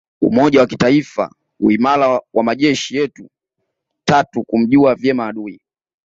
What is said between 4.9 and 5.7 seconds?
vyema adui